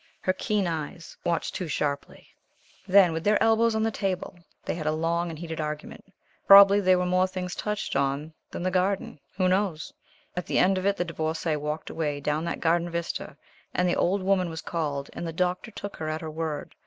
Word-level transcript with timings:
Her 0.21 0.33
keen 0.33 0.65
eyes 0.65 1.15
watched 1.23 1.53
too 1.53 1.67
sharply. 1.67 2.27
Then, 2.87 3.13
with 3.13 3.23
their 3.23 3.37
elbows 3.39 3.75
on 3.75 3.83
the 3.83 3.91
table, 3.91 4.39
they 4.65 4.73
had 4.73 4.87
a 4.87 4.91
long 4.91 5.29
and 5.29 5.37
heated 5.37 5.61
argument. 5.61 6.03
Probably 6.47 6.79
there 6.79 6.97
were 6.97 7.05
more 7.05 7.27
things 7.27 7.53
touched 7.53 7.95
on 7.95 8.33
than 8.49 8.63
the 8.63 8.71
garden. 8.71 9.19
Who 9.37 9.47
knows? 9.47 9.93
At 10.35 10.47
the 10.47 10.57
end 10.57 10.79
of 10.79 10.87
it 10.87 10.97
the 10.97 11.05
Divorcée 11.05 11.55
walked 11.55 11.91
away 11.91 12.19
down 12.19 12.45
that 12.45 12.59
garden 12.59 12.89
vista, 12.89 13.37
and 13.75 13.87
the 13.87 13.95
old 13.95 14.23
woman 14.23 14.49
was 14.49 14.63
called 14.63 15.11
and 15.13 15.27
the 15.27 15.31
Doctor 15.33 15.69
took 15.69 15.97
her 15.97 16.09
at 16.09 16.21
her 16.21 16.31
word. 16.31 16.73